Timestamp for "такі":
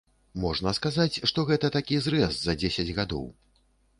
1.77-2.01